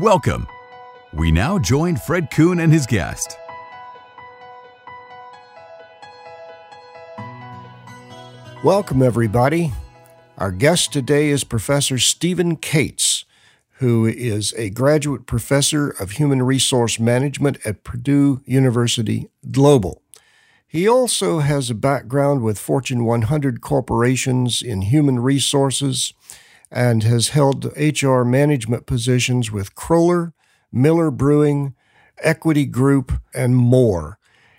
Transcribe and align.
Welcome. 0.00 0.46
We 1.14 1.32
now 1.32 1.58
join 1.58 1.96
Fred 1.96 2.30
Coon 2.30 2.60
and 2.60 2.70
his 2.70 2.84
guest. 2.84 3.38
Welcome, 8.62 9.00
everybody. 9.00 9.72
Our 10.36 10.52
guest 10.52 10.92
today 10.92 11.30
is 11.30 11.44
Professor 11.44 11.96
Stephen 11.96 12.56
Cates, 12.56 13.24
who 13.78 14.04
is 14.04 14.52
a 14.58 14.68
graduate 14.68 15.24
professor 15.24 15.88
of 15.88 16.10
human 16.10 16.42
resource 16.42 17.00
management 17.00 17.56
at 17.64 17.82
Purdue 17.82 18.42
University 18.44 19.30
Global. 19.50 20.02
He 20.68 20.86
also 20.86 21.38
has 21.38 21.70
a 21.70 21.74
background 21.74 22.42
with 22.42 22.58
Fortune 22.58 23.06
100 23.06 23.62
corporations 23.62 24.60
in 24.60 24.82
human 24.82 25.20
resources 25.20 26.12
and 26.70 27.02
has 27.02 27.28
held 27.28 27.72
HR 27.76 28.22
management 28.22 28.86
positions 28.86 29.50
with 29.50 29.74
Kroller, 29.74 30.32
Miller 30.72 31.10
Brewing, 31.10 31.74
Equity 32.18 32.66
Group, 32.66 33.12
and 33.34 33.56
more. 33.56 34.18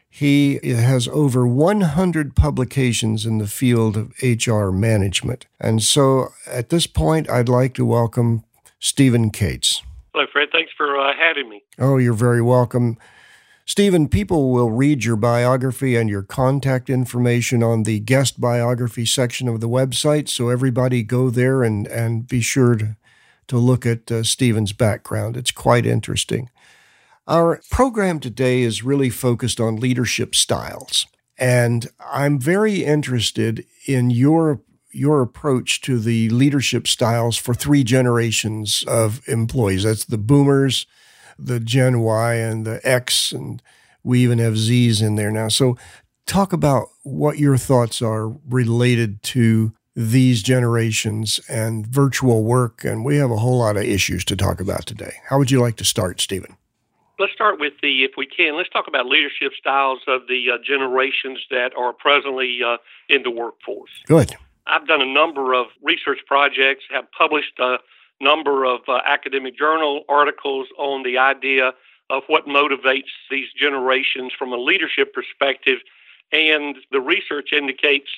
He 0.09 0.59
has 0.63 1.07
over 1.09 1.45
100 1.47 2.35
publications 2.35 3.25
in 3.25 3.37
the 3.37 3.47
field 3.47 3.97
of 3.97 4.13
HR 4.23 4.69
management. 4.69 5.45
And 5.59 5.83
so 5.83 6.29
at 6.47 6.69
this 6.69 6.87
point, 6.87 7.29
I'd 7.29 7.49
like 7.49 7.75
to 7.75 7.85
welcome 7.85 8.43
Stephen 8.79 9.29
Cates. 9.29 9.83
Hello, 10.13 10.25
Fred. 10.31 10.49
Thanks 10.51 10.71
for 10.75 10.99
uh, 10.99 11.13
having 11.15 11.49
me. 11.49 11.61
Oh, 11.77 11.97
you're 11.97 12.13
very 12.13 12.41
welcome. 12.41 12.97
Stephen, 13.67 14.07
people 14.07 14.49
will 14.49 14.71
read 14.71 15.03
your 15.03 15.17
biography 15.17 15.97
and 15.97 16.09
your 16.09 16.23
contact 16.23 16.89
information 16.89 17.61
on 17.61 17.83
the 17.83 17.99
guest 17.99 18.39
biography 18.39 19.05
section 19.05 19.49
of 19.49 19.59
the 19.59 19.67
website. 19.67 20.29
So 20.29 20.47
everybody 20.47 21.03
go 21.03 21.29
there 21.29 21.63
and, 21.63 21.85
and 21.85 22.25
be 22.25 22.39
sure 22.39 22.75
to, 22.75 22.95
to 23.47 23.57
look 23.57 23.85
at 23.85 24.09
uh, 24.09 24.23
Stephen's 24.23 24.71
background. 24.71 25.35
It's 25.35 25.51
quite 25.51 25.85
interesting. 25.85 26.49
Our 27.27 27.59
program 27.69 28.21
today 28.21 28.61
is 28.61 28.83
really 28.83 29.09
focused 29.09 29.59
on 29.59 29.75
leadership 29.75 30.33
styles. 30.33 31.05
And 31.37 31.87
I'm 31.99 32.39
very 32.39 32.85
interested 32.85 33.65
in 33.85 34.09
your 34.09 34.61
your 34.89 35.21
approach 35.21 35.81
to 35.81 35.99
the 35.99 36.29
leadership 36.29 36.87
styles 36.87 37.37
for 37.37 37.53
three 37.53 37.83
generations 37.83 38.83
of 38.87 39.21
employees. 39.27 39.83
That's 39.83 40.05
the 40.05 40.17
boomers, 40.17 40.87
the 41.37 41.59
Gen 41.59 42.01
Y, 42.01 42.33
and 42.35 42.65
the 42.65 42.79
X, 42.83 43.31
and 43.31 43.61
we 44.03 44.21
even 44.21 44.39
have 44.39 44.57
Z's 44.57 45.01
in 45.01 45.15
there 45.15 45.31
now. 45.31 45.47
So, 45.47 45.77
talk 46.25 46.53
about 46.53 46.87
what 47.03 47.37
your 47.37 47.57
thoughts 47.57 48.01
are 48.01 48.27
related 48.27 49.23
to 49.23 49.73
these 49.95 50.43
generations 50.43 51.39
and 51.49 51.87
virtual 51.87 52.43
work. 52.43 52.83
And 52.83 53.03
we 53.03 53.17
have 53.17 53.31
a 53.31 53.37
whole 53.37 53.57
lot 53.57 53.77
of 53.77 53.83
issues 53.83 54.23
to 54.25 54.35
talk 54.35 54.59
about 54.59 54.85
today. 54.85 55.13
How 55.29 55.39
would 55.39 55.49
you 55.49 55.59
like 55.59 55.77
to 55.77 55.85
start, 55.85 56.21
Stephen? 56.21 56.57
let's 57.19 57.33
start 57.33 57.59
with 57.59 57.73
the, 57.81 58.03
if 58.03 58.11
we 58.17 58.25
can, 58.25 58.55
let's 58.55 58.69
talk 58.69 58.87
about 58.87 59.05
leadership 59.05 59.51
styles 59.59 59.99
of 60.07 60.27
the 60.27 60.45
uh, 60.53 60.57
generations 60.63 61.39
that 61.49 61.71
are 61.77 61.93
presently 61.93 62.59
uh, 62.65 62.77
in 63.09 63.23
the 63.23 63.31
workforce. 63.31 63.91
Good. 64.05 64.35
I've 64.67 64.87
done 64.87 65.01
a 65.01 65.13
number 65.13 65.53
of 65.53 65.67
research 65.81 66.19
projects, 66.27 66.83
have 66.93 67.05
published 67.17 67.57
a 67.59 67.77
number 68.19 68.65
of 68.65 68.81
uh, 68.87 68.99
academic 69.05 69.57
journal 69.57 70.03
articles 70.09 70.67
on 70.77 71.03
the 71.03 71.17
idea 71.17 71.71
of 72.09 72.23
what 72.27 72.47
motivates 72.47 73.11
these 73.29 73.47
generations 73.59 74.31
from 74.37 74.51
a 74.53 74.57
leadership 74.57 75.13
perspective. 75.13 75.79
And 76.31 76.77
the 76.91 77.01
research 77.01 77.49
indicates 77.51 78.09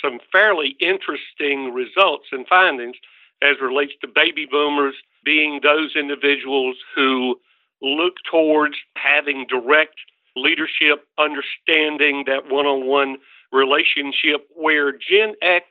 some 0.00 0.18
fairly 0.30 0.76
interesting 0.80 1.72
results 1.72 2.26
and 2.32 2.46
findings 2.46 2.96
as 3.42 3.56
relates 3.60 3.92
to 4.00 4.08
baby 4.08 4.46
boomers 4.50 4.94
being 5.24 5.60
those 5.62 5.96
individuals 5.96 6.76
who 6.94 7.38
look 7.82 8.14
towards 8.30 8.76
having 8.96 9.46
direct 9.48 9.96
leadership, 10.36 11.04
understanding 11.18 12.24
that 12.26 12.48
one 12.48 12.66
on 12.66 12.86
one 12.86 13.16
relationship 13.52 14.46
where 14.54 14.92
Gen 14.92 15.34
X, 15.42 15.66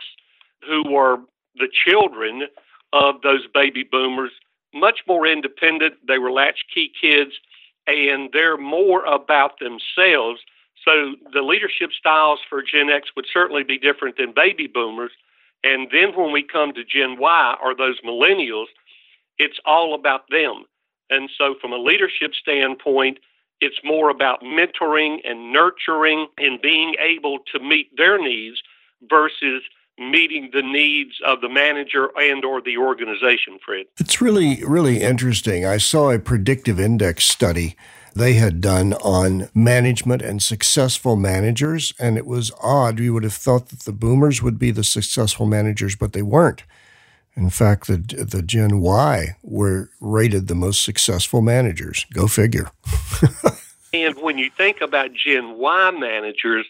who 0.68 0.96
are 0.96 1.18
the 1.56 1.68
children 1.86 2.44
of 2.94 3.22
those 3.22 3.47
baby 3.53 3.84
boomers, 3.84 4.31
much 4.74 5.00
more 5.07 5.28
independent. 5.28 5.96
They 6.07 6.18
were 6.18 6.31
latchkey 6.31 6.91
kids 7.00 7.31
and 7.88 8.29
they're 8.31 8.57
more 8.57 9.03
about 9.06 9.59
themselves. 9.59 10.41
So 10.84 11.16
the 11.34 11.41
leadership 11.41 11.91
styles 11.97 12.40
for 12.50 12.62
Gen 12.62 12.90
X 12.90 13.09
would 13.16 13.25
certainly 13.31 13.63
be 13.63 13.78
different 13.78 14.18
than 14.18 14.34
baby 14.35 14.68
boomers. 14.68 15.12
And 15.63 15.90
then 15.91 16.16
when 16.16 16.31
we 16.31 16.44
come 16.44 16.74
to 16.74 16.84
Gen 16.84 17.18
Y 17.19 17.56
or 17.63 17.75
those 17.75 18.01
millennials, 18.01 18.68
it's 19.38 19.59
all 19.66 19.94
about 19.94 20.24
them. 20.30 20.66
And 21.09 21.30
so, 21.38 21.56
from 21.59 21.74
a 21.74 21.78
leadership 21.78 22.34
standpoint, 22.34 23.19
it's 23.59 23.80
more 23.84 24.09
about 24.09 24.41
mentoring 24.41 25.18
and 25.24 25.51
nurturing 25.51 26.28
and 26.38 26.62
being 26.62 26.96
able 27.00 27.40
to 27.53 27.59
meet 27.59 27.96
their 27.96 28.18
needs 28.18 28.62
versus 29.09 29.62
meeting 30.09 30.50
the 30.53 30.62
needs 30.62 31.19
of 31.25 31.41
the 31.41 31.50
manager 31.50 32.09
and 32.17 32.44
or 32.44 32.62
the 32.62 32.78
organization 32.78 33.59
fred 33.63 33.85
it's 34.00 34.22
really 34.22 34.63
really 34.66 35.01
interesting 35.01 35.66
i 35.66 35.78
saw 35.78 36.09
a 36.09 36.19
predictive 36.19 36.79
index 36.79 37.25
study 37.25 37.75
they 38.13 38.34
had 38.34 38.59
done 38.59 38.94
on 38.95 39.50
management 39.53 40.22
and 40.22 40.41
successful 40.41 41.16
managers 41.16 41.94
and 42.00 42.17
it 42.17 42.25
was 42.25 42.51
odd 42.62 43.00
you 43.00 43.13
would 43.13 43.23
have 43.23 43.34
thought 43.34 43.69
that 43.69 43.81
the 43.81 43.94
boomers 43.94 44.41
would 44.41 44.59
be 44.59 44.72
the 44.72 44.84
successful 44.84 45.45
managers 45.45 45.95
but 45.95 46.13
they 46.13 46.22
weren't 46.22 46.63
in 47.35 47.50
fact, 47.50 47.88
the 47.88 47.97
the 47.97 48.41
Gen 48.41 48.81
Y 48.81 49.35
were 49.41 49.89
rated 50.00 50.47
the 50.47 50.56
most 50.56 50.83
successful 50.83 51.41
managers. 51.41 52.06
Go 52.13 52.28
figure. 52.28 52.72
and 53.94 54.16
when 54.22 54.38
you 54.38 54.50
think 54.50 54.81
about 54.81 55.13
Gen 55.13 55.57
Y 55.57 55.91
managers, 55.91 56.66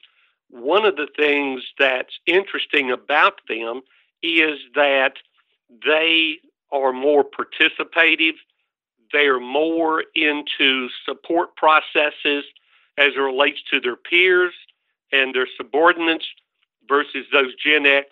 one 0.52 0.86
of 0.86 0.98
the 0.98 1.08
things 1.16 1.64
that's 1.80 2.20
interesting 2.26 2.92
about 2.92 3.40
them 3.48 3.82
is 4.22 4.60
that 4.76 5.14
they 5.86 6.38
are 6.72 6.94
more 6.94 7.24
participative. 7.24 8.36
They're 9.12 9.40
more 9.40 10.04
into 10.16 10.90
support 11.06 11.56
processes 11.56 12.44
as 12.98 13.14
it 13.16 13.20
relates 13.20 13.60
to 13.72 13.80
their 13.80 13.96
peers 13.96 14.54
and 15.12 15.34
their 15.34 15.48
subordinates 15.58 16.26
versus 16.88 17.26
those 17.32 17.54
Gen 17.56 17.86
X 17.86 18.10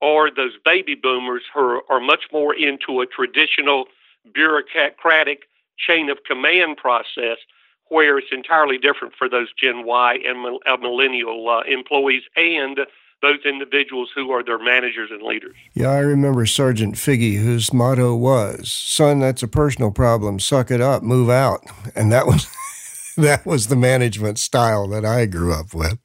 or 0.00 0.30
those 0.30 0.52
baby 0.64 0.94
boomers 0.94 1.42
who 1.52 1.82
are 1.88 2.00
much 2.00 2.24
more 2.32 2.54
into 2.54 3.00
a 3.00 3.06
traditional 3.06 3.86
bureaucratic 4.32 5.42
chain 5.76 6.10
of 6.10 6.18
command 6.24 6.76
process 6.76 7.38
where 7.90 8.18
it's 8.18 8.32
entirely 8.32 8.78
different 8.78 9.14
for 9.14 9.28
those 9.28 9.48
Gen 9.52 9.84
Y 9.84 10.18
and 10.26 10.58
uh, 10.66 10.76
millennial 10.78 11.48
uh, 11.48 11.60
employees 11.62 12.22
and 12.36 12.80
those 13.20 13.40
individuals 13.44 14.08
who 14.14 14.30
are 14.30 14.42
their 14.42 14.58
managers 14.58 15.10
and 15.10 15.22
leaders. 15.22 15.54
Yeah, 15.74 15.88
I 15.88 15.98
remember 15.98 16.46
Sergeant 16.46 16.94
Figgy, 16.94 17.36
whose 17.36 17.72
motto 17.72 18.14
was, 18.14 18.70
"Son, 18.70 19.18
that's 19.20 19.42
a 19.42 19.48
personal 19.48 19.90
problem. 19.90 20.40
Suck 20.40 20.70
it 20.70 20.80
up, 20.80 21.02
move 21.02 21.28
out," 21.28 21.60
and 21.94 22.10
that 22.12 22.26
was 22.26 22.46
that 23.16 23.44
was 23.44 23.66
the 23.66 23.76
management 23.76 24.38
style 24.38 24.88
that 24.88 25.04
I 25.04 25.26
grew 25.26 25.52
up 25.52 25.74
with. 25.74 25.98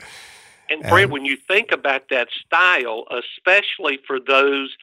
And 0.69 0.83
Fred, 0.83 1.11
when 1.11 1.25
you 1.25 1.37
think 1.37 1.71
about 1.71 2.09
that 2.09 2.29
style, 2.45 3.05
especially 3.11 3.99
for 4.05 4.19
those 4.19 4.75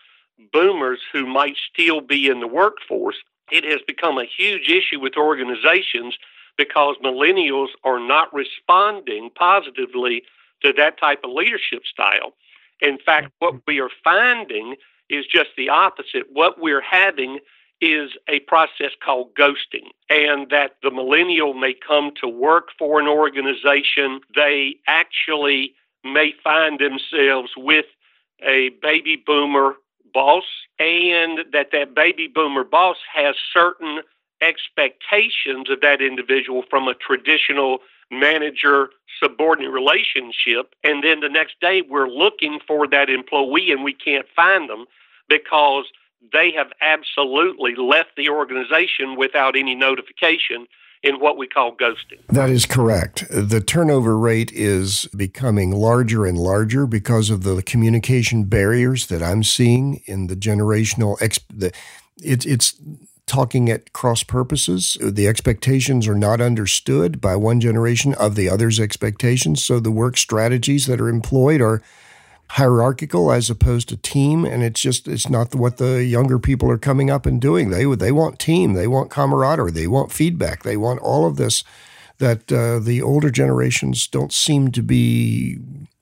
boomers 0.52 1.00
who 1.12 1.26
might 1.26 1.56
still 1.72 2.00
be 2.00 2.28
in 2.28 2.38
the 2.38 2.46
workforce, 2.46 3.16
it 3.50 3.64
has 3.64 3.80
become 3.86 4.16
a 4.16 4.24
huge 4.24 4.68
issue 4.68 5.00
with 5.00 5.16
organizations 5.16 6.16
because 6.56 6.96
millennials 7.04 7.68
are 7.84 7.98
not 7.98 8.32
responding 8.32 9.30
positively 9.34 10.22
to 10.62 10.72
that 10.74 10.98
type 10.98 11.20
of 11.24 11.30
leadership 11.30 11.84
style. 11.84 12.34
In 12.80 12.98
fact, 12.98 13.26
mm-hmm. 13.26 13.56
what 13.56 13.66
we 13.66 13.80
are 13.80 13.90
finding 14.02 14.76
is 15.08 15.26
just 15.26 15.50
the 15.56 15.68
opposite. 15.68 16.24
What 16.32 16.60
we're 16.60 16.80
having 16.80 17.38
is 17.80 18.12
a 18.28 18.40
process 18.40 18.92
called 19.04 19.34
ghosting, 19.34 19.90
and 20.08 20.50
that 20.50 20.76
the 20.82 20.90
millennial 20.90 21.52
may 21.52 21.74
come 21.74 22.12
to 22.20 22.28
work 22.28 22.68
for 22.78 23.00
an 23.00 23.08
organization. 23.08 24.20
They 24.34 24.76
actually 24.86 25.74
may 26.04 26.32
find 26.44 26.78
themselves 26.78 27.50
with 27.56 27.86
a 28.40 28.70
baby 28.80 29.22
boomer 29.24 29.74
boss, 30.14 30.44
and 30.78 31.40
that 31.52 31.70
that 31.72 31.94
baby 31.94 32.28
boomer 32.28 32.64
boss 32.64 32.98
has 33.12 33.34
certain 33.52 34.02
expectations 34.42 35.70
of 35.70 35.80
that 35.80 36.02
individual 36.02 36.62
from 36.68 36.88
a 36.88 36.94
traditional 36.94 37.78
manager 38.10 38.90
subordinate 39.22 39.70
relationship. 39.70 40.74
And 40.84 41.02
then 41.02 41.20
the 41.20 41.28
next 41.28 41.60
day, 41.60 41.82
we're 41.88 42.08
looking 42.08 42.58
for 42.66 42.86
that 42.88 43.08
employee 43.08 43.70
and 43.70 43.82
we 43.82 43.94
can't 43.94 44.26
find 44.34 44.68
them 44.68 44.86
because 45.28 45.86
they 46.32 46.52
have 46.52 46.72
absolutely 46.80 47.74
left 47.74 48.10
the 48.16 48.28
organization 48.28 49.16
without 49.16 49.56
any 49.56 49.74
notification 49.74 50.66
in 51.02 51.16
what 51.16 51.36
we 51.36 51.48
call 51.48 51.74
ghosting. 51.74 52.20
That 52.28 52.48
is 52.48 52.64
correct. 52.64 53.24
The 53.28 53.60
turnover 53.60 54.16
rate 54.16 54.52
is 54.52 55.08
becoming 55.16 55.72
larger 55.72 56.24
and 56.26 56.38
larger 56.38 56.86
because 56.86 57.28
of 57.28 57.42
the 57.42 57.60
communication 57.62 58.44
barriers 58.44 59.06
that 59.06 59.22
I'm 59.22 59.42
seeing 59.42 60.00
in 60.06 60.28
the 60.28 60.36
generational. 60.36 61.18
Exp- 61.18 61.40
the, 61.52 61.72
it, 62.22 62.46
it's 62.46 62.80
talking 63.32 63.70
at 63.70 63.94
cross 63.94 64.22
purposes. 64.22 64.98
The 65.00 65.26
expectations 65.26 66.06
are 66.06 66.14
not 66.14 66.42
understood 66.42 67.18
by 67.18 67.34
one 67.34 67.60
generation 67.60 68.12
of 68.14 68.34
the 68.34 68.50
other's 68.50 68.78
expectations. 68.78 69.64
So 69.64 69.80
the 69.80 69.90
work 69.90 70.18
strategies 70.18 70.84
that 70.84 71.00
are 71.00 71.08
employed 71.08 71.62
are 71.62 71.80
hierarchical 72.50 73.32
as 73.32 73.48
opposed 73.48 73.88
to 73.88 73.96
team. 73.96 74.44
And 74.44 74.62
it's 74.62 74.82
just 74.82 75.08
it's 75.08 75.30
not 75.30 75.54
what 75.54 75.78
the 75.78 76.04
younger 76.04 76.38
people 76.38 76.70
are 76.70 76.76
coming 76.76 77.08
up 77.08 77.24
and 77.24 77.40
doing. 77.40 77.70
They 77.70 77.86
they 77.96 78.12
want 78.12 78.38
team. 78.38 78.74
They 78.74 78.86
want 78.86 79.10
camaraderie. 79.10 79.72
They 79.72 79.86
want 79.86 80.12
feedback. 80.12 80.62
They 80.62 80.76
want 80.76 81.00
all 81.00 81.26
of 81.26 81.36
this 81.36 81.64
that 82.18 82.52
uh, 82.52 82.80
the 82.80 83.00
older 83.00 83.30
generations 83.30 84.06
don't 84.06 84.32
seem 84.32 84.70
to 84.72 84.82
be 84.82 85.58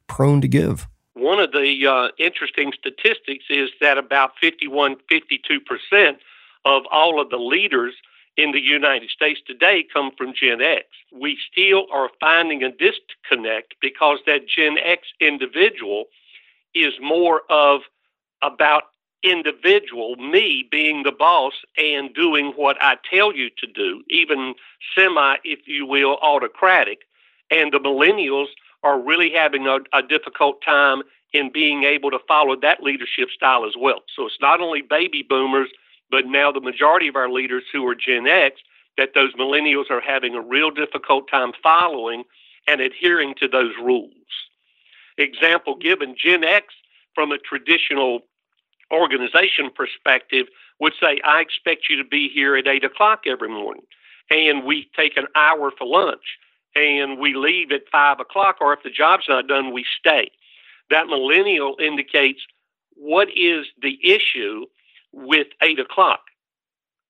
prone 0.09 0.41
to 0.41 0.49
give. 0.49 0.88
One 1.15 1.38
of 1.38 1.53
the 1.53 1.87
uh, 1.87 2.09
interesting 2.19 2.73
statistics 2.76 3.44
is 3.49 3.71
that 3.81 3.99
about 3.99 4.33
51 4.41 4.97
52% 5.09 6.17
of 6.65 6.83
all 6.91 7.21
of 7.21 7.31
the 7.31 7.37
leaders 7.39 7.95
in 8.37 8.53
the 8.53 8.61
United 8.61 9.11
States 9.11 9.41
today 9.47 9.85
come 9.93 10.11
from 10.17 10.33
Gen 10.35 10.61
X. 10.61 10.87
We 11.12 11.39
still 11.51 11.87
are 11.93 12.11
finding 12.21 12.62
a 12.62 12.71
disconnect 12.71 13.75
because 13.81 14.19
that 14.27 14.49
Gen 14.49 14.77
X 14.79 15.09
individual 15.21 16.05
is 16.75 16.95
more 17.01 17.43
of 17.51 17.81
about 18.43 18.85
individual, 19.23 20.17
me 20.17 20.67
being 20.71 21.03
the 21.03 21.12
boss 21.12 21.53
and 21.77 22.15
doing 22.15 22.53
what 22.57 22.77
I 22.81 22.97
tell 23.12 23.35
you 23.35 23.51
to 23.59 23.67
do, 23.67 24.03
even 24.09 24.55
semi, 24.95 25.37
if 25.45 25.61
you 25.67 25.85
will, 25.87 26.17
autocratic. 26.23 27.01
And 27.51 27.73
the 27.73 27.79
millennials 27.81 28.47
are 28.83 28.99
really 28.99 29.31
having 29.35 29.67
a, 29.67 29.81
a 29.93 30.03
difficult 30.03 30.62
time 30.65 31.03
in 31.33 31.53
being 31.53 31.85
able 31.85 32.11
to 32.11 32.19
follow 32.27 32.57
that 32.61 32.83
leadership 32.83 33.29
style 33.31 33.67
as 33.67 33.75
well. 33.79 34.01
So 34.17 34.27
it's 34.27 34.41
not 34.41 34.61
only 34.61 34.83
baby 34.83 35.25
boomers, 35.29 35.69
but 36.11 36.27
now 36.27 36.53
the 36.53 36.61
majority 36.61 37.09
of 37.09 37.17
our 37.17 37.31
leaders 37.31 37.65
who 37.73 37.87
are 37.87 37.95
Gen 37.95 38.27
X, 38.27 38.61
that 38.97 39.11
those 39.15 39.33
millennials 39.35 39.91
are 39.91 40.01
having 40.01 40.35
a 40.35 40.41
real 40.41 40.71
difficult 40.71 41.29
time 41.31 41.53
following 41.62 42.25
and 42.67 42.81
adhering 42.81 43.35
to 43.37 43.49
those 43.49 43.73
rules 43.83 44.12
example 45.21 45.77
given, 45.77 46.17
Gen 46.17 46.45
X, 46.45 46.75
from 47.15 47.33
a 47.33 47.39
traditional 47.39 48.21
organization 48.93 49.71
perspective, 49.75 50.47
would 50.81 50.95
say, 51.01 51.21
I 51.25 51.41
expect 51.41 51.89
you 51.89 51.97
to 51.97 52.09
be 52.09 52.29
here 52.29 52.57
at 52.57 52.67
8 52.67 52.85
o'clock 52.85 53.23
every 53.27 53.49
morning. 53.49 53.85
And 54.31 54.65
we 54.65 54.89
take 54.97 55.17
an 55.17 55.27
hour 55.35 55.71
for 55.77 55.87
lunch 55.87 56.39
and 56.75 57.19
we 57.19 57.35
leave 57.35 57.73
at 57.73 57.89
5 57.91 58.21
o'clock, 58.21 58.57
or 58.61 58.73
if 58.73 58.83
the 58.85 58.91
job's 58.91 59.25
not 59.29 59.49
done, 59.49 59.73
we 59.73 59.85
stay. 59.99 60.31
That 60.89 61.09
millennial 61.09 61.77
indicates 61.81 62.41
what 62.95 63.29
is 63.37 63.67
the 63.83 63.99
issue 64.05 64.67
with 65.12 65.49
8 65.62 65.79
o'clock? 65.81 66.21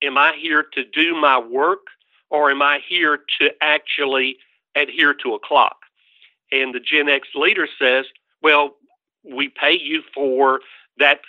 Am 0.01 0.17
I 0.17 0.33
here 0.39 0.65
to 0.73 0.83
do 0.83 1.15
my 1.19 1.37
work 1.39 1.87
or 2.29 2.49
am 2.49 2.61
I 2.61 2.79
here 2.87 3.19
to 3.39 3.49
actually 3.61 4.37
adhere 4.75 5.13
to 5.15 5.33
a 5.33 5.39
clock? 5.39 5.77
And 6.51 6.73
the 6.73 6.79
Gen 6.79 7.09
X 7.09 7.29
leader 7.35 7.67
says, 7.79 8.05
well, 8.41 8.75
we 9.23 9.49
pay 9.49 9.77
you 9.77 10.01
for 10.13 10.61
that 10.97 11.21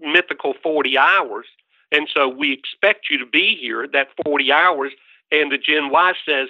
mythical 0.00 0.54
40 0.62 0.98
hours. 0.98 1.46
And 1.92 2.08
so 2.12 2.28
we 2.28 2.52
expect 2.52 3.06
you 3.10 3.18
to 3.18 3.26
be 3.26 3.56
here 3.56 3.86
that 3.92 4.08
40 4.24 4.52
hours. 4.52 4.92
And 5.30 5.50
the 5.50 5.58
Gen 5.58 5.90
Y 5.90 6.12
says, 6.26 6.48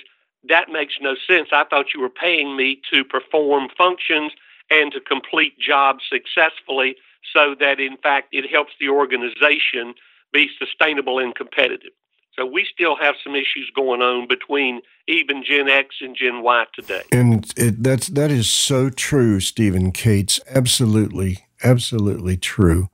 that 0.48 0.70
makes 0.70 0.94
no 1.00 1.14
sense. 1.26 1.48
I 1.52 1.64
thought 1.64 1.92
you 1.94 2.00
were 2.00 2.08
paying 2.08 2.56
me 2.56 2.80
to 2.92 3.04
perform 3.04 3.68
functions 3.76 4.32
and 4.70 4.92
to 4.92 5.00
complete 5.00 5.58
jobs 5.58 6.04
successfully 6.08 6.96
so 7.32 7.54
that, 7.60 7.80
in 7.80 7.96
fact, 7.96 8.28
it 8.32 8.50
helps 8.50 8.72
the 8.80 8.88
organization 8.88 9.94
be 10.32 10.48
sustainable 10.58 11.18
and 11.18 11.34
competitive. 11.34 11.92
So 12.36 12.46
we 12.46 12.66
still 12.72 12.96
have 12.96 13.16
some 13.22 13.34
issues 13.34 13.70
going 13.74 14.00
on 14.02 14.28
between 14.28 14.82
even 15.08 15.44
Gen 15.44 15.68
X 15.68 15.96
and 16.00 16.16
Gen 16.16 16.42
Y 16.42 16.64
today. 16.74 17.02
And 17.12 17.52
it, 17.56 17.82
that's 17.82 18.06
that 18.08 18.30
is 18.30 18.48
so 18.48 18.88
true, 18.88 19.40
Stephen 19.40 19.92
Cates. 19.92 20.40
Absolutely, 20.48 21.46
absolutely 21.62 22.36
true. 22.36 22.88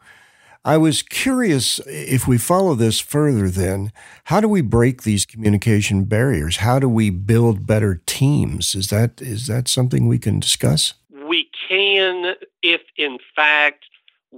I 0.65 0.79
was 0.79 1.03
curious 1.03 1.79
if 1.87 2.27
we 2.27 2.39
follow 2.39 2.75
this 2.75 2.99
further, 2.99 3.49
then, 3.49 3.93
how 4.25 4.41
do 4.41 4.49
we 4.49 4.63
break 4.63 5.03
these 5.03 5.25
communication 5.25 6.05
barriers? 6.05 6.57
How 6.57 6.81
do 6.81 6.89
we 6.89 7.11
build 7.11 7.69
better 7.69 8.03
teams? 8.05 8.75
Is 8.75 8.89
that 8.89 9.23
is 9.23 9.47
that 9.47 9.69
something 9.69 10.09
we 10.09 10.19
can 10.19 10.41
discuss? 10.41 10.95
We 11.29 11.49
can 11.69 12.35
if 12.63 12.81
in 12.97 13.19
fact 13.37 13.85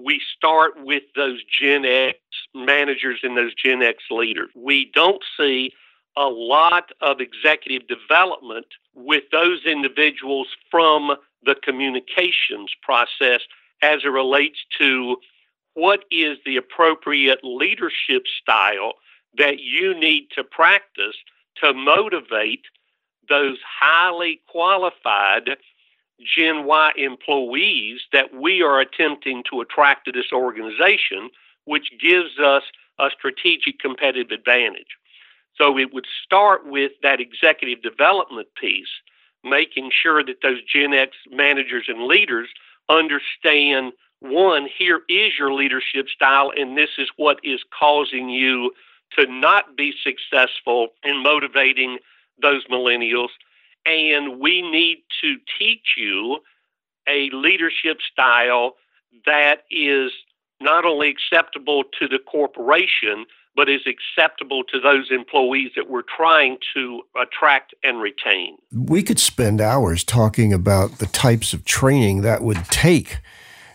we 0.05 0.21
start 0.37 0.73
with 0.85 1.03
those 1.17 1.41
Gen 1.45 1.85
X 1.85 2.19
managers 2.55 3.21
and 3.23 3.37
those 3.37 3.55
Gen 3.55 3.83
X 3.83 4.05
leaders. 4.11 4.51
We 4.55 4.91
don't 4.95 5.23
see 5.39 5.73
a 6.17 6.29
lot 6.29 6.91
of 7.01 7.21
executive 7.21 7.87
development 7.89 8.67
with 8.95 9.25
those 9.31 9.65
individuals 9.65 10.49
from 10.71 11.17
the 11.45 11.55
communications 11.55 12.71
process 12.83 13.41
as 13.83 14.01
it 14.05 14.09
relates 14.09 14.59
to 14.79 15.17
what 15.75 16.05
is 16.11 16.39
the 16.45 16.57
appropriate 16.57 17.39
leadership 17.45 18.25
style 18.41 18.95
that 19.37 19.61
you 19.61 19.95
need 19.95 20.27
to 20.35 20.43
practice 20.43 21.15
to 21.63 21.73
motivate 21.73 22.65
those 23.29 23.59
highly 23.81 24.41
qualified 24.49 25.51
Gen 26.21 26.65
Y 26.65 26.93
employees 26.97 28.01
that 28.13 28.35
we 28.35 28.63
are 28.63 28.81
attempting 28.81 29.43
to 29.51 29.61
attract 29.61 30.05
to 30.07 30.13
this 30.13 30.33
organization, 30.33 31.31
which 31.65 31.93
gives 32.01 32.39
us 32.39 32.63
a 32.99 33.11
strategic 33.17 33.79
competitive 33.79 34.31
advantage. 34.31 34.97
So 35.57 35.79
it 35.79 35.93
would 35.93 36.07
start 36.25 36.67
with 36.67 36.93
that 37.03 37.21
executive 37.21 37.83
development 37.83 38.49
piece, 38.61 38.89
making 39.45 39.91
sure 39.91 40.25
that 40.25 40.43
those 40.43 40.63
Gen 40.63 40.95
X 40.95 41.17
managers 41.31 41.87
and 41.89 42.05
leaders 42.05 42.49
understand 42.89 43.93
one, 44.21 44.69
here 44.77 45.03
is 45.09 45.39
your 45.39 45.53
leadership 45.53 46.09
style, 46.09 46.53
and 46.57 46.77
this 46.77 46.91
is 46.99 47.09
what 47.17 47.39
is 47.45 47.61
causing 47.79 48.29
you 48.29 48.73
to 49.17 49.27
not 49.27 49.77
be 49.77 49.95
successful 50.03 50.89
in 51.05 51.23
motivating 51.23 51.99
those 52.41 52.67
millennials 52.67 53.29
and 53.89 54.41
we 54.41 54.63
need 54.63 55.03
to 55.23 55.37
teach 55.59 55.95
you 55.97 56.39
a 57.09 57.31
leadership 57.33 57.99
style 58.13 58.75
that 59.27 59.65
is 59.71 60.13
not 60.61 60.85
only 60.85 61.09
acceptable 61.09 61.85
to 61.99 62.09
the 62.09 62.19
corporation, 62.19 63.25
but 63.57 63.69
is 63.69 63.81
acceptable 63.87 64.63
to 64.65 64.79
those 64.79 65.11
employees 65.11 65.73
that 65.75 65.91
we're 65.91 66.03
trying 66.03 66.59
to 66.75 67.03
attract 67.21 67.75
and 67.83 68.01
retain. 68.01 68.57
We 68.73 69.03
could 69.03 69.19
spend 69.19 69.61
hours 69.61 70.05
talking 70.05 70.53
about 70.53 70.99
the 70.99 71.07
types 71.07 71.53
of 71.53 71.65
training 71.65 72.23
that 72.23 72.43
would 72.43 72.65
take. 72.67 73.19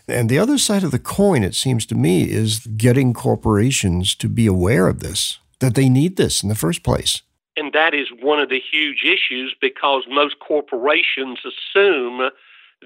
And 0.08 0.30
the 0.30 0.40
other 0.40 0.58
side 0.58 0.84
of 0.84 0.92
the 0.92 1.00
coin, 1.00 1.44
it 1.44 1.56
seems 1.56 1.86
to 1.88 1.96
me, 1.96 2.30
is 2.30 2.60
getting 2.78 3.14
corporations 3.14 4.16
to 4.16 4.30
be 4.30 4.46
aware 4.46 4.88
of 4.88 5.00
this, 5.00 5.40
that 5.60 5.76
they 5.76 5.90
need 5.90 6.18
this 6.18 6.44
in 6.44 6.50
the 6.50 6.56
first 6.56 6.84
place. 6.84 7.22
And 7.56 7.74
that 7.74 7.94
is 7.94 8.08
one 8.20 8.40
of 8.40 8.50
the 8.50 8.60
huge 8.60 9.04
issues 9.04 9.56
because 9.60 10.04
most 10.10 10.40
corporations 10.40 11.40
assume 11.46 12.30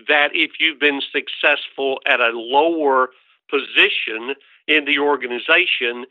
that 0.07 0.29
if 0.33 0.51
you've 0.59 0.79
been 0.79 1.01
successful 1.11 1.99
at 2.05 2.19
a 2.19 2.31
lower 2.33 3.09
position 3.49 4.35
in 4.67 4.85
the 4.85 4.99
organization, 4.99 6.05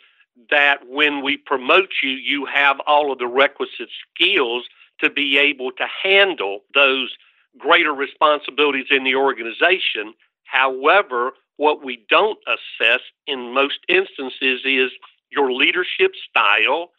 that 0.50 0.88
when 0.88 1.22
we 1.22 1.36
promote 1.36 1.90
you, 2.02 2.10
you 2.10 2.46
have 2.46 2.80
all 2.86 3.12
of 3.12 3.18
the 3.18 3.26
requisite 3.26 3.90
skills 4.14 4.64
to 5.00 5.10
be 5.10 5.38
able 5.38 5.70
to 5.72 5.86
handle 6.02 6.60
those 6.74 7.14
greater 7.58 7.92
responsibilities 7.92 8.86
in 8.90 9.04
the 9.04 9.14
organization. 9.14 10.14
However, 10.44 11.32
what 11.56 11.84
we 11.84 12.04
don't 12.08 12.38
assess 12.46 13.00
in 13.26 13.54
most 13.54 13.80
instances 13.88 14.60
is 14.64 14.90
your 15.30 15.52
leadership 15.52 16.12
style, 16.28 16.90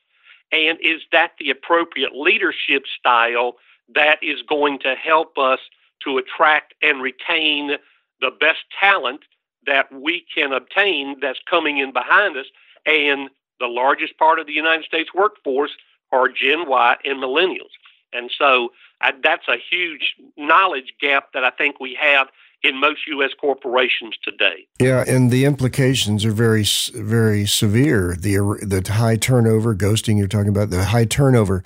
and 0.51 0.77
is 0.82 1.01
that 1.12 1.32
the 1.39 1.50
appropriate 1.50 2.16
leadership 2.16 2.84
style 3.00 3.56
that 3.94 4.22
is 4.22 4.42
going 4.48 4.80
to 4.80 4.96
help 4.96 5.38
us 5.38 5.60
to 6.04 6.18
attract 6.18 6.74
and 6.82 7.01
retain 7.01 7.77
the 8.22 8.32
best 8.39 8.60
talent 8.80 9.22
that 9.66 9.92
we 9.92 10.25
can 10.34 10.54
obtain 10.54 11.20
that's 11.20 11.39
coming 11.50 11.77
in 11.77 11.92
behind 11.92 12.38
us? 12.38 12.46
And 12.86 13.30
the 13.60 13.68
largest 13.68 14.18
part 14.18 14.39
of 14.39 14.48
the 14.48 14.54
United 14.54 14.86
States 14.86 15.13
workforce 15.13 15.72
are 16.12 16.30
Gen 16.30 16.68
Y 16.68 16.96
and 17.04 17.22
millennials. 17.22 17.72
And 18.13 18.32
so 18.36 18.72
I, 19.01 19.13
that's 19.22 19.48
a 19.48 19.58
huge 19.58 20.16
knowledge 20.38 20.94
gap 21.01 21.34
that 21.34 21.44
I 21.44 21.50
think 21.50 21.80
we 21.80 21.98
have 22.00 22.27
in 22.64 22.80
most 22.80 23.08
U.S. 23.08 23.32
corporations 23.40 24.16
today. 24.24 24.68
Yeah, 24.80 25.04
and 25.08 25.32
the 25.32 25.46
implications 25.46 26.26
are 26.26 26.32
very, 26.32 26.66
very 26.94 27.46
severe. 27.46 28.16
The 28.20 28.38
er, 28.38 28.60
the 28.62 28.84
high 28.94 29.16
turnover, 29.16 29.76
ghosting 29.76 30.18
you're 30.18 30.28
talking 30.28 30.50
about, 30.50 30.70
the 30.70 30.86
high 30.86 31.06
turnover, 31.06 31.64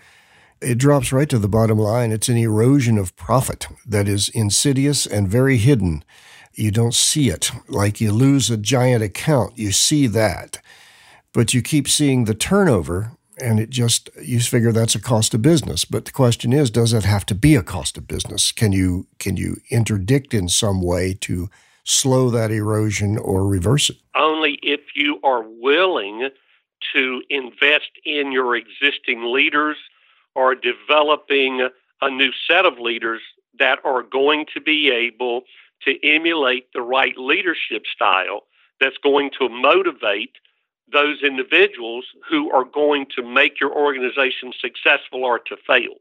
it 0.62 0.78
drops 0.78 1.12
right 1.12 1.30
to 1.30 1.40
the 1.40 1.48
bottom 1.48 1.80
line. 1.80 2.12
It's 2.12 2.30
an 2.30 2.38
erosion 2.38 2.98
of 2.98 3.16
profit 3.16 3.68
that 3.86 4.08
is 4.08 4.30
insidious 4.30 5.06
and 5.06 5.28
very 5.28 5.58
hidden. 5.58 6.04
You 6.54 6.72
don't 6.72 6.94
see 6.94 7.30
it. 7.30 7.52
Like 7.68 8.02
you 8.02 8.12
lose 8.12 8.50
a 8.50 8.58
giant 8.58 9.04
account, 9.04 9.58
you 9.58 9.72
see 9.72 10.08
that. 10.08 10.60
but 11.34 11.54
you 11.54 11.62
keep 11.62 11.88
seeing 11.88 12.26
the 12.26 12.34
turnover 12.36 13.12
and 13.42 13.60
it 13.60 13.70
just 13.70 14.10
you 14.22 14.40
figure 14.40 14.72
that's 14.72 14.96
a 14.96 15.02
cost 15.02 15.34
of 15.34 15.42
business. 15.42 15.86
But 15.86 16.06
the 16.06 16.12
question 16.12 16.54
is 16.54 16.70
does 16.70 16.94
it 16.94 17.04
have 17.04 17.26
to 17.28 17.36
be 17.36 17.56
a 17.56 17.64
cost 17.64 17.98
of 17.98 18.08
business? 18.08 18.52
Can 18.52 18.72
you 18.72 19.08
can 19.20 19.38
you 19.38 19.58
interdict 19.70 20.34
in 20.34 20.48
some 20.48 20.82
way 20.82 21.14
to 21.22 21.50
slow 21.84 22.30
that 22.30 22.52
erosion 22.52 23.18
or 23.18 23.46
reverse 23.46 23.90
it? 23.90 23.98
Only 24.16 24.60
if 24.62 24.82
you 24.96 25.20
are 25.24 25.44
willing 25.44 26.30
to 26.94 27.22
invest 27.30 27.92
in 28.06 28.32
your 28.32 28.56
existing 28.56 29.32
leaders 29.34 29.78
or 30.36 30.56
developing 30.56 31.68
a 32.02 32.10
new 32.10 32.32
set 32.48 32.66
of 32.66 32.80
leaders 32.80 33.22
that 33.60 33.80
are 33.84 34.04
going 34.04 34.46
to 34.54 34.62
be 34.62 34.90
able 34.92 35.42
to 35.84 35.96
emulate 36.08 36.68
the 36.74 36.82
right 36.82 37.18
leadership 37.18 37.84
style 37.94 38.44
that's 38.80 38.98
going 38.98 39.30
to 39.40 39.50
motivate 39.50 40.34
those 40.92 41.22
individuals 41.24 42.06
who 42.30 42.52
are 42.52 42.66
going 42.66 43.06
to 43.16 43.24
make 43.24 43.60
your 43.60 43.74
organization 43.76 44.52
successful 44.60 45.24
or 45.24 45.40
to 45.40 45.56
fail. 45.68 45.96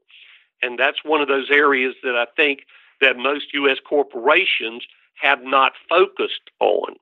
And 0.63 0.79
that's 0.79 1.05
one 1.05 1.21
of 1.21 1.29
those 1.29 1.51
areas 1.51 1.95
that 2.03 2.17
I 2.17 2.27
think 2.37 2.67
that 3.01 3.17
most 3.17 3.55
U.S. 3.55 3.79
corporations 3.89 4.85
have 5.21 5.43
not 5.43 5.73
focused 5.89 6.51
on. 6.61 6.97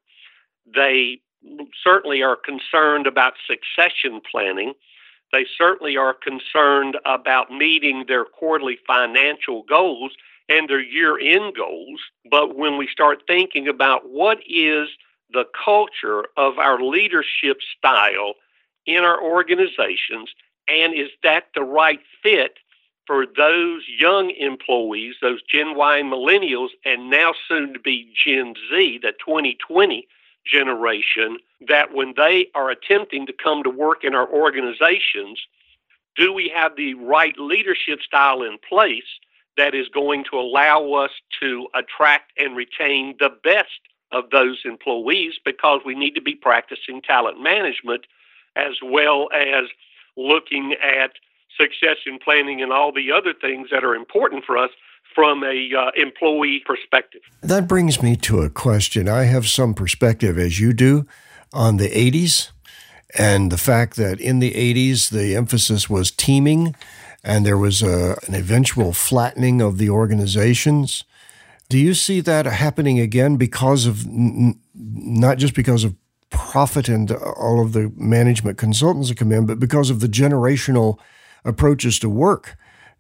They 0.73 1.21
certainly 1.83 2.23
are 2.23 2.37
concerned 2.37 3.07
about 3.07 3.35
succession 3.47 4.21
planning. 4.30 4.75
They 5.33 5.47
certainly 5.57 5.97
are 5.97 6.14
concerned 6.14 6.99
about 7.04 7.50
meeting 7.50 8.04
their 8.07 8.25
quarterly 8.25 8.78
financial 8.87 9.62
goals 9.68 10.12
and 10.49 10.68
their 10.68 10.80
year 10.80 11.18
end 11.18 11.54
goals. 11.54 12.00
But 12.30 12.57
when 12.57 12.76
we 12.78 12.88
start 12.88 13.23
thinking 13.26 13.68
about 13.68 14.09
what 14.09 14.38
is 14.49 14.88
the 15.32 15.44
culture 15.64 16.25
of 16.37 16.58
our 16.58 16.82
leadership 16.82 17.58
style 17.76 18.35
in 18.87 19.04
our 19.04 19.23
organizations, 19.23 20.30
and 20.66 20.94
is 20.94 21.11
that 21.23 21.44
the 21.54 21.62
right 21.62 22.00
fit 22.23 22.54
for 23.06 23.25
those 23.26 23.82
young 23.88 24.30
employees, 24.30 25.14
those 25.23 25.40
Gen 25.42 25.75
Y 25.75 26.02
millennials, 26.02 26.68
and 26.85 27.11
now 27.11 27.32
soon 27.49 27.73
to 27.73 27.80
be 27.80 28.12
Gen 28.25 28.54
Z, 28.70 29.00
the 29.02 29.12
2020 29.25 30.06
generation, 30.47 31.38
that 31.66 31.92
when 31.94 32.14
they 32.16 32.49
are 32.54 32.70
attempting 32.70 33.26
to 33.26 33.32
come 33.32 33.62
to 33.62 33.70
work 33.70 34.04
in 34.04 34.14
our 34.14 34.28
organizations, 34.30 35.40
do 36.16 36.32
we 36.32 36.52
have 36.54 36.76
the 36.76 36.94
right 36.94 37.38
leadership 37.38 38.00
style 38.02 38.42
in 38.42 38.58
place 38.68 39.08
that 39.56 39.75
is 39.75 39.88
going 39.88 40.25
to 40.30 40.38
allow 40.38 40.92
us 40.92 41.11
to 41.40 41.66
attract 41.75 42.32
and 42.38 42.56
retain 42.56 43.16
the 43.18 43.30
best 43.42 43.80
of 44.12 44.31
those 44.31 44.61
employees 44.65 45.35
because 45.45 45.81
we 45.85 45.95
need 45.95 46.15
to 46.15 46.23
be 46.23 46.35
practicing 46.35 47.03
talent 47.03 47.41
management 47.41 48.07
as 48.57 48.75
well 48.83 49.29
as 49.33 49.65
looking 50.17 50.75
at 50.83 51.12
succession 51.57 52.19
planning 52.23 52.62
and 52.62 52.73
all 52.73 52.93
the 52.93 53.12
other 53.12 53.35
things 53.35 53.69
that 53.71 53.85
are 53.85 53.95
important 53.95 54.45
for 54.45 54.57
us 54.57 54.71
from 55.15 55.43
a 55.43 55.71
uh, 55.77 55.91
employee 55.97 56.62
perspective. 56.65 57.21
That 57.43 57.67
brings 57.67 58.03
me 58.03 58.17
to 58.17 58.41
a 58.41 58.50
question. 58.50 59.09
I 59.09 59.25
have 59.25 59.49
some 59.49 59.75
perspective 59.75 60.38
as 60.38 60.61
you 60.61 60.73
do 60.73 61.07
on 61.53 61.77
the 61.79 61.88
80s 61.88 62.50
and 63.17 63.50
the 63.50 63.59
fact 63.59 63.97
that 63.97 64.21
in 64.21 64.38
the 64.38 64.53
80s 64.53 65.11
the 65.11 65.35
emphasis 65.35 65.88
was 65.88 66.11
teaming 66.11 66.75
and 67.25 67.45
there 67.45 67.59
was 67.59 67.83
a, 67.83 68.19
an 68.27 68.35
eventual 68.35 68.93
flattening 68.93 69.61
of 69.61 69.79
the 69.79 69.91
organizations. 69.91 71.05
Do 71.70 71.78
you 71.78 71.92
see 71.92 72.20
that 72.22 72.46
happening 72.46 72.98
again 72.98 73.37
because 73.37 73.84
of 73.84 74.06
n- 74.06 74.58
not 74.75 75.37
just 75.37 75.54
because 75.54 75.84
of 75.84 75.94
profit 76.30 76.88
and 76.88 77.10
all 77.12 77.60
of 77.62 77.72
the 77.72 77.92
management 77.94 78.56
consultants 78.56 79.10
that 79.10 79.18
come 79.18 79.32
in, 79.32 79.44
but 79.44 79.60
because 79.60 79.90
of 79.90 80.00
the 80.00 80.06
generational 80.06 80.98
approaches 81.44 81.98
to 81.98 82.08
work? 82.08 82.56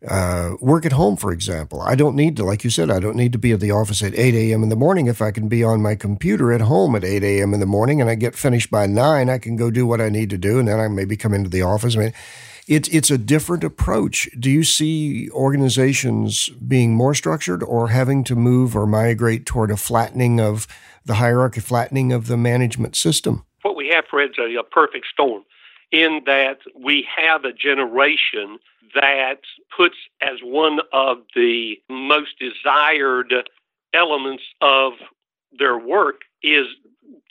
Uh, 0.06 0.52
work 0.60 0.86
at 0.86 0.92
home, 0.92 1.16
for 1.16 1.32
example. 1.32 1.80
I 1.80 1.96
don't 1.96 2.14
need 2.14 2.36
to, 2.36 2.44
like 2.44 2.62
you 2.62 2.70
said, 2.70 2.88
I 2.88 3.00
don't 3.00 3.16
need 3.16 3.32
to 3.32 3.38
be 3.38 3.50
at 3.50 3.58
the 3.58 3.72
office 3.72 4.00
at 4.00 4.14
8 4.14 4.32
a.m. 4.34 4.62
in 4.62 4.68
the 4.68 4.76
morning. 4.76 5.08
If 5.08 5.20
I 5.20 5.32
can 5.32 5.48
be 5.48 5.64
on 5.64 5.82
my 5.82 5.96
computer 5.96 6.52
at 6.52 6.60
home 6.60 6.94
at 6.94 7.04
8 7.04 7.24
a.m. 7.24 7.52
in 7.52 7.58
the 7.58 7.66
morning 7.66 8.00
and 8.00 8.08
I 8.08 8.14
get 8.14 8.36
finished 8.36 8.70
by 8.70 8.86
9, 8.86 9.28
I 9.28 9.38
can 9.38 9.56
go 9.56 9.72
do 9.72 9.88
what 9.88 10.00
I 10.00 10.08
need 10.08 10.30
to 10.30 10.38
do 10.38 10.60
and 10.60 10.68
then 10.68 10.78
I 10.78 10.86
maybe 10.86 11.16
come 11.16 11.34
into 11.34 11.50
the 11.50 11.62
office. 11.62 11.96
I 11.96 11.98
mean, 11.98 12.12
it's 12.68 12.88
it's 12.90 13.10
a 13.10 13.18
different 13.18 13.64
approach. 13.64 14.28
Do 14.38 14.50
you 14.50 14.62
see 14.62 15.30
organizations 15.30 16.48
being 16.50 16.94
more 16.94 17.14
structured 17.14 17.62
or 17.62 17.88
having 17.88 18.22
to 18.24 18.36
move 18.36 18.76
or 18.76 18.86
migrate 18.86 19.46
toward 19.46 19.70
a 19.70 19.76
flattening 19.76 20.38
of 20.38 20.68
the 21.04 21.14
hierarchy, 21.14 21.60
flattening 21.60 22.12
of 22.12 22.26
the 22.26 22.36
management 22.36 22.94
system? 22.94 23.44
What 23.62 23.74
we 23.74 23.88
have, 23.88 24.04
Fred's 24.10 24.38
a, 24.38 24.54
a 24.54 24.62
perfect 24.62 25.06
storm 25.10 25.44
in 25.90 26.20
that 26.26 26.58
we 26.78 27.06
have 27.16 27.44
a 27.44 27.52
generation 27.52 28.58
that 28.94 29.40
puts 29.74 29.96
as 30.20 30.38
one 30.42 30.80
of 30.92 31.18
the 31.34 31.76
most 31.88 32.38
desired 32.38 33.32
elements 33.94 34.42
of 34.60 34.92
their 35.58 35.78
work 35.78 36.22
is 36.42 36.66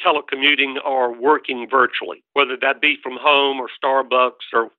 telecommuting 0.04 0.76
or 0.84 1.14
working 1.14 1.68
virtually, 1.70 2.24
whether 2.34 2.58
that 2.60 2.82
be 2.82 2.98
from 3.02 3.18
home 3.20 3.60
or 3.60 3.68
Starbucks 3.84 4.54
or 4.54 4.70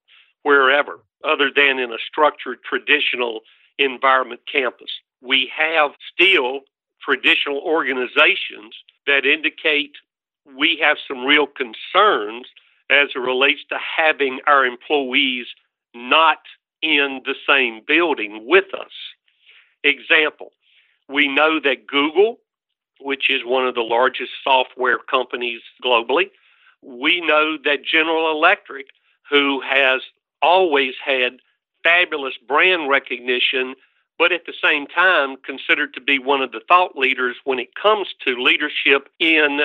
wherever, 0.49 1.01
other 1.25 1.51
than 1.55 1.79
in 1.79 1.93
a 1.93 1.99
structured 1.99 2.59
traditional 2.63 3.41
environment 3.79 4.41
campus. 4.51 4.91
We 5.21 5.53
have 5.55 5.91
still 6.11 6.61
traditional 7.03 7.59
organizations 7.59 8.75
that 9.07 9.27
indicate 9.27 9.93
we 10.57 10.79
have 10.81 10.97
some 11.07 11.27
real 11.27 11.47
concerns 11.47 12.47
as 12.91 13.09
it 13.15 13.19
relates 13.19 13.61
to 13.69 13.77
having 13.99 14.41
our 14.47 14.65
employees 14.65 15.49
not 15.95 16.39
in 16.81 17.21
the 17.27 17.35
same 17.47 17.83
building 17.87 18.47
with 18.47 18.73
us. 18.73 18.95
Example, 19.85 20.53
we 21.11 21.29
know 21.29 21.61
that 21.61 21.87
Google, 21.87 22.39
which 23.01 23.29
is 23.29 23.43
one 23.45 23.67
of 23.67 23.75
the 23.75 23.83
largest 23.83 24.31
software 24.43 24.99
companies 24.99 25.61
globally, 25.85 26.31
we 26.83 27.21
know 27.21 27.59
that 27.65 27.85
General 27.85 28.31
Electric, 28.31 28.87
who 29.29 29.61
has 29.61 30.01
always 30.43 30.95
had 31.05 31.39
fabulous 31.83 32.35
brand 32.47 32.89
recognition, 32.89 33.75
but 34.19 34.33
at 34.33 34.47
the 34.47 34.55
same 34.63 34.87
time 34.87 35.37
considered 35.45 35.95
to 35.95 36.01
be 36.01 36.19
one 36.19 36.43
of 36.43 36.53
the 36.53 36.61
thought 36.67 36.97
leaders 36.97 37.37
when 37.45 37.59
it 37.59 37.75
comes 37.81 38.09
to 38.25 38.43
leadership 38.43 39.09
in 39.19 39.61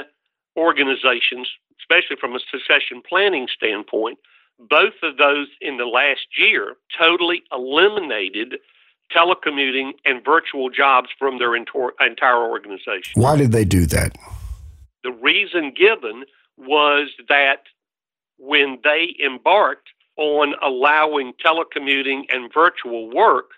organizations, 0.58 1.50
especially 1.80 2.16
from 2.20 2.36
a 2.36 2.40
succession 2.52 3.02
planning 3.08 3.48
standpoint. 3.54 4.20
Both 4.60 4.94
of 5.02 5.18
those 5.18 5.48
in 5.62 5.78
the 5.78 5.86
last 5.86 6.28
year 6.38 6.76
totally 6.98 7.44
eliminated 7.52 8.60
telecommuting 9.12 9.92
and 10.06 10.24
virtual 10.24 10.70
jobs 10.70 11.10
from 11.18 11.40
their 11.40 11.56
entire 11.56 12.50
organization. 12.50 13.14
Why 13.16 13.36
did 13.36 13.52
they 13.52 13.66
do 13.66 13.86
that? 13.88 14.16
The 15.04 15.12
reason 15.12 15.74
given 15.76 16.24
was 16.58 17.10
that 17.30 17.64
when 18.38 18.80
they 18.84 19.16
embarked 19.24 19.90
on 20.18 20.54
allowing 20.62 21.34
telecommuting 21.44 22.24
and 22.30 22.52
virtual 22.54 23.10
work 23.10 23.52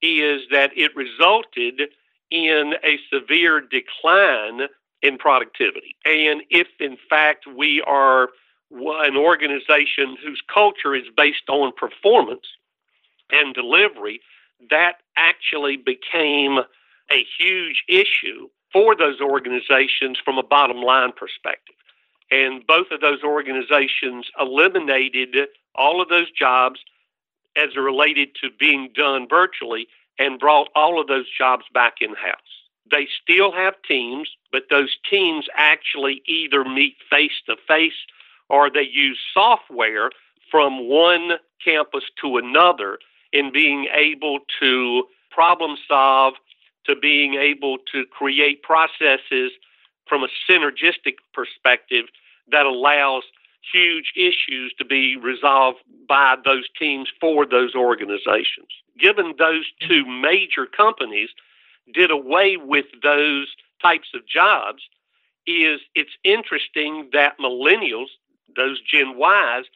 is 0.00 0.42
that 0.50 0.70
it 0.76 0.94
resulted 0.96 1.90
in 2.30 2.74
a 2.84 2.98
severe 3.12 3.60
decline 3.60 4.68
in 5.02 5.18
productivity. 5.18 5.96
And 6.04 6.42
if 6.50 6.68
in 6.80 6.96
fact 7.08 7.46
we 7.46 7.82
are 7.86 8.28
an 8.70 9.16
organization 9.16 10.16
whose 10.22 10.42
culture 10.52 10.94
is 10.94 11.04
based 11.16 11.48
on 11.48 11.72
performance 11.76 12.46
and 13.30 13.54
delivery, 13.54 14.20
that 14.70 14.94
actually 15.16 15.76
became 15.76 16.58
a 17.10 17.24
huge 17.38 17.84
issue 17.88 18.48
for 18.72 18.94
those 18.94 19.20
organizations 19.20 20.18
from 20.22 20.36
a 20.36 20.42
bottom 20.42 20.78
line 20.78 21.12
perspective. 21.16 21.74
And 22.30 22.66
both 22.66 22.90
of 22.90 23.00
those 23.00 23.22
organizations 23.22 24.26
eliminated 24.38 25.36
all 25.74 26.02
of 26.02 26.08
those 26.08 26.30
jobs 26.30 26.80
as 27.56 27.76
related 27.76 28.34
to 28.42 28.50
being 28.58 28.90
done 28.94 29.26
virtually 29.28 29.88
and 30.18 30.38
brought 30.38 30.68
all 30.74 31.00
of 31.00 31.06
those 31.06 31.26
jobs 31.36 31.64
back 31.72 31.96
in 32.00 32.10
house. 32.10 32.36
They 32.90 33.08
still 33.22 33.52
have 33.52 33.74
teams, 33.86 34.30
but 34.52 34.64
those 34.70 34.96
teams 35.08 35.46
actually 35.56 36.22
either 36.26 36.64
meet 36.64 36.96
face 37.10 37.42
to 37.46 37.56
face 37.66 38.06
or 38.48 38.70
they 38.70 38.88
use 38.90 39.18
software 39.32 40.10
from 40.50 40.88
one 40.88 41.32
campus 41.62 42.04
to 42.22 42.38
another 42.38 42.98
in 43.32 43.52
being 43.52 43.88
able 43.92 44.40
to 44.60 45.04
problem 45.30 45.76
solve, 45.86 46.34
to 46.86 46.96
being 46.96 47.34
able 47.34 47.78
to 47.92 48.04
create 48.06 48.62
processes 48.62 49.52
from 50.08 50.22
a 50.22 50.28
synergistic 50.48 51.16
perspective 51.32 52.06
that 52.50 52.66
allows 52.66 53.24
huge 53.72 54.12
issues 54.16 54.72
to 54.78 54.84
be 54.84 55.16
resolved 55.16 55.78
by 56.08 56.36
those 56.44 56.64
teams 56.78 57.08
for 57.20 57.44
those 57.44 57.74
organizations. 57.74 58.68
Given 58.98 59.34
those 59.38 59.66
two 59.86 60.06
major 60.06 60.66
companies 60.66 61.30
did 61.92 62.10
away 62.10 62.56
with 62.56 62.86
those 63.02 63.48
types 63.82 64.08
of 64.14 64.26
jobs, 64.26 64.82
is 65.46 65.80
it's 65.94 66.16
interesting 66.24 67.08
that 67.12 67.38
millennials, 67.38 68.08
those 68.54 68.80
Gen 68.82 69.18
Ys 69.18 69.66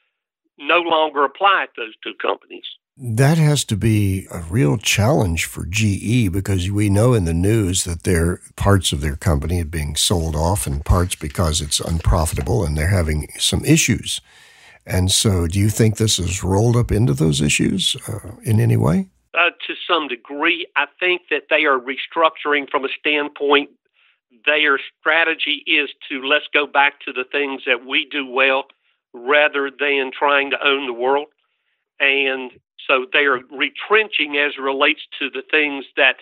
no 0.59 0.81
longer 0.81 1.25
apply 1.25 1.65
at 1.65 1.71
those 1.77 1.95
two 2.03 2.15
companies. 2.15 2.67
That 2.99 3.39
has 3.39 3.65
to 3.65 3.77
be 3.77 4.27
a 4.31 4.41
real 4.41 4.77
challenge 4.77 5.47
for 5.47 5.65
GE 5.65 6.31
because 6.31 6.71
we 6.71 6.91
know 6.91 7.15
in 7.15 7.25
the 7.25 7.33
news 7.33 7.85
that 7.85 8.03
their 8.03 8.41
parts 8.55 8.93
of 8.93 9.01
their 9.01 9.17
company 9.17 9.63
are 9.63 9.67
being 9.67 9.97
sold 9.97 10.37
off 10.37 10.67
and 10.67 10.85
parts 10.85 11.15
because 11.15 11.63
it's 11.63 11.81
unprofitable 11.81 12.65
and 12.65 12.77
they're 12.77 12.89
having 12.89 13.29
some 13.39 13.65
issues. 13.65 14.21
And 14.85 15.11
so, 15.11 15.47
do 15.47 15.59
you 15.59 15.71
think 15.71 15.97
this 15.97 16.19
has 16.19 16.45
rolled 16.45 16.77
up 16.77 16.93
into 16.93 17.15
those 17.15 17.41
issues 17.41 17.97
uh, 18.09 18.33
in 18.43 18.61
any 18.61 18.77
way? 18.77 19.09
Uh, 19.33 19.51
to 19.67 19.75
some 19.89 20.09
degree, 20.09 20.67
I 20.77 20.85
think 21.01 21.23
that 21.31 21.45
they 21.49 21.65
are 21.65 21.79
restructuring 21.79 22.69
from 22.69 22.85
a 22.85 22.89
standpoint. 22.99 23.71
Their 24.45 24.79
strategy 25.01 25.63
is 25.67 25.89
to 26.11 26.23
let's 26.23 26.47
go 26.53 26.67
back 26.67 27.01
to 27.07 27.13
the 27.13 27.25
things 27.25 27.63
that 27.65 27.87
we 27.87 28.07
do 28.11 28.27
well 28.27 28.65
rather 29.15 29.71
than 29.71 30.11
trying 30.13 30.51
to 30.51 30.59
own 30.63 30.87
the 30.87 30.93
world. 30.93 31.29
And 32.01 32.51
so 32.87 33.07
they 33.13 33.25
are 33.25 33.41
retrenching 33.51 34.37
as 34.37 34.59
relates 34.59 35.03
to 35.19 35.31
the 35.31 35.43
things 35.51 35.85
that 35.97 36.17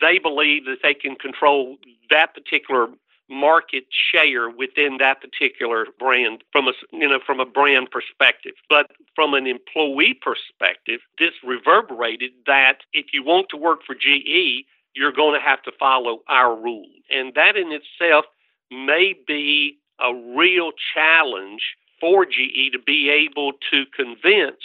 they 0.00 0.18
believe 0.18 0.64
that 0.64 0.78
they 0.82 0.94
can 0.94 1.16
control 1.16 1.76
that 2.10 2.34
particular 2.34 2.88
market 3.28 3.84
share 3.90 4.50
within 4.50 4.98
that 4.98 5.20
particular 5.20 5.86
brand 5.98 6.44
from 6.52 6.68
a 6.68 6.72
you 6.92 7.08
know 7.08 7.18
from 7.24 7.40
a 7.40 7.46
brand 7.46 7.90
perspective. 7.90 8.52
But 8.68 8.90
from 9.14 9.34
an 9.34 9.46
employee 9.46 10.14
perspective 10.14 11.00
this 11.18 11.32
reverberated 11.42 12.32
that 12.46 12.78
if 12.92 13.06
you 13.12 13.24
want 13.24 13.48
to 13.50 13.56
work 13.56 13.80
for 13.86 13.94
GE 13.94 14.66
you're 14.94 15.12
going 15.12 15.38
to 15.38 15.44
have 15.44 15.62
to 15.62 15.72
follow 15.78 16.20
our 16.28 16.54
rules 16.54 16.90
and 17.10 17.32
that 17.34 17.56
in 17.56 17.72
itself 17.72 18.26
may 18.70 19.14
be 19.26 19.78
a 20.00 20.14
real 20.36 20.72
challenge 20.94 21.62
for 22.00 22.26
GE 22.26 22.72
to 22.72 22.78
be 22.84 23.08
able 23.08 23.52
to 23.70 23.84
convince 23.96 24.64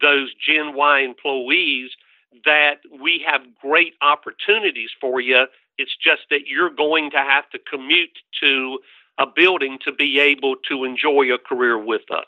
those 0.00 0.32
Gen 0.34 0.74
Y 0.74 1.00
employees 1.00 1.90
that 2.44 2.80
we 3.00 3.24
have 3.26 3.42
great 3.60 3.94
opportunities 4.02 4.90
for 5.00 5.20
you. 5.20 5.46
It's 5.78 5.96
just 5.96 6.22
that 6.30 6.46
you're 6.46 6.70
going 6.70 7.10
to 7.12 7.18
have 7.18 7.48
to 7.50 7.58
commute 7.58 8.18
to 8.40 8.78
a 9.18 9.26
building 9.26 9.78
to 9.84 9.92
be 9.92 10.18
able 10.18 10.56
to 10.68 10.84
enjoy 10.84 11.32
a 11.32 11.38
career 11.38 11.78
with 11.78 12.10
us. 12.10 12.26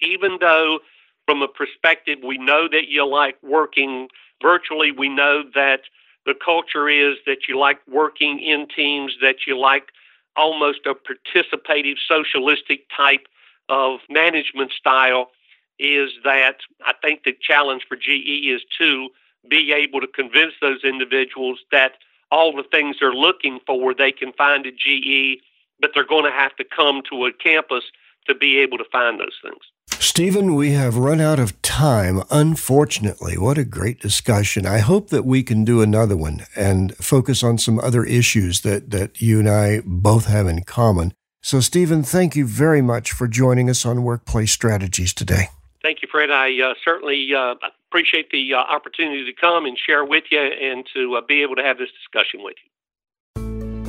Even 0.00 0.38
though, 0.40 0.80
from 1.26 1.42
a 1.42 1.48
perspective, 1.48 2.18
we 2.24 2.38
know 2.38 2.68
that 2.68 2.88
you 2.88 3.06
like 3.06 3.36
working 3.42 4.08
virtually, 4.42 4.90
we 4.90 5.08
know 5.08 5.44
that 5.54 5.82
the 6.26 6.34
culture 6.34 6.88
is 6.88 7.16
that 7.26 7.48
you 7.48 7.58
like 7.58 7.78
working 7.88 8.40
in 8.40 8.66
teams, 8.68 9.16
that 9.22 9.46
you 9.46 9.58
like 9.58 9.90
almost 10.36 10.80
a 10.84 10.94
participative, 10.94 11.96
socialistic 12.06 12.80
type 12.94 13.26
of 13.68 14.00
management 14.10 14.72
style 14.72 15.30
is 15.78 16.10
that 16.24 16.56
I 16.84 16.94
think 17.02 17.24
the 17.24 17.36
challenge 17.40 17.84
for 17.88 17.96
GE 17.96 18.46
is 18.48 18.62
to 18.78 19.08
be 19.48 19.72
able 19.72 20.00
to 20.00 20.06
convince 20.06 20.54
those 20.60 20.82
individuals 20.84 21.60
that 21.70 21.92
all 22.30 22.54
the 22.54 22.64
things 22.70 22.96
they're 23.00 23.12
looking 23.12 23.60
for 23.66 23.94
they 23.94 24.12
can 24.12 24.32
find 24.32 24.66
at 24.66 24.76
GE, 24.76 25.40
but 25.80 25.90
they're 25.94 26.06
going 26.06 26.24
to 26.24 26.30
have 26.30 26.56
to 26.56 26.64
come 26.64 27.02
to 27.10 27.26
a 27.26 27.32
campus 27.32 27.84
to 28.26 28.34
be 28.34 28.58
able 28.58 28.78
to 28.78 28.84
find 28.90 29.20
those 29.20 29.38
things. 29.42 29.62
Stephen, 30.00 30.54
we 30.54 30.72
have 30.72 30.96
run 30.96 31.20
out 31.20 31.38
of 31.38 31.60
time, 31.62 32.22
unfortunately. 32.30 33.38
What 33.38 33.58
a 33.58 33.64
great 33.64 34.00
discussion. 34.00 34.66
I 34.66 34.78
hope 34.78 35.10
that 35.10 35.24
we 35.24 35.42
can 35.42 35.64
do 35.64 35.80
another 35.80 36.16
one 36.16 36.46
and 36.56 36.96
focus 36.96 37.42
on 37.42 37.58
some 37.58 37.78
other 37.78 38.04
issues 38.04 38.62
that, 38.62 38.90
that 38.90 39.20
you 39.20 39.38
and 39.38 39.48
I 39.48 39.82
both 39.84 40.26
have 40.26 40.46
in 40.46 40.64
common. 40.64 41.12
So, 41.42 41.60
Stephen, 41.60 42.02
thank 42.02 42.34
you 42.34 42.46
very 42.46 42.82
much 42.82 43.12
for 43.12 43.28
joining 43.28 43.70
us 43.70 43.86
on 43.86 44.02
Workplace 44.02 44.50
Strategies 44.50 45.14
today. 45.14 45.48
Thank 45.86 46.02
you, 46.02 46.08
Fred. 46.10 46.32
I 46.32 46.60
uh, 46.60 46.74
certainly 46.84 47.32
uh, 47.32 47.54
appreciate 47.88 48.32
the 48.32 48.54
uh, 48.54 48.56
opportunity 48.56 49.24
to 49.24 49.32
come 49.32 49.66
and 49.66 49.78
share 49.78 50.04
with 50.04 50.24
you 50.32 50.40
and 50.40 50.84
to 50.94 51.14
uh, 51.14 51.20
be 51.20 51.42
able 51.42 51.54
to 51.54 51.62
have 51.62 51.78
this 51.78 51.90
discussion 51.92 52.42
with 52.42 52.56
you. 52.64 52.70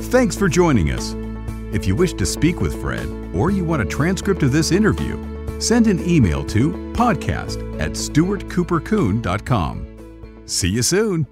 Thanks 0.04 0.36
for 0.36 0.48
joining 0.48 0.92
us. 0.92 1.16
If 1.74 1.88
you 1.88 1.96
wish 1.96 2.12
to 2.12 2.24
speak 2.24 2.60
with 2.60 2.80
Fred 2.80 3.08
or 3.34 3.50
you 3.50 3.64
want 3.64 3.82
a 3.82 3.84
transcript 3.84 4.44
of 4.44 4.52
this 4.52 4.70
interview, 4.70 5.60
send 5.60 5.88
an 5.88 5.98
email 6.08 6.44
to 6.44 6.70
podcast 6.92 7.80
at 7.80 7.94
stewartcoopercoon.com. 7.94 10.44
See 10.46 10.68
you 10.68 10.84
soon. 10.84 11.26